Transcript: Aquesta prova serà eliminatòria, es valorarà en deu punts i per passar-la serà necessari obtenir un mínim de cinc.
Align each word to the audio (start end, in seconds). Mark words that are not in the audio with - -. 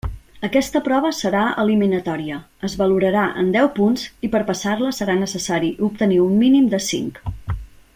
Aquesta 0.45 0.79
prova 0.85 1.11
serà 1.17 1.43
eliminatòria, 1.63 2.39
es 2.69 2.77
valorarà 2.81 3.27
en 3.43 3.53
deu 3.57 3.71
punts 3.77 4.09
i 4.29 4.33
per 4.37 4.43
passar-la 4.51 4.97
serà 5.03 5.19
necessari 5.23 5.73
obtenir 5.93 6.23
un 6.29 6.39
mínim 6.45 6.75
de 6.77 6.85
cinc. 6.93 7.25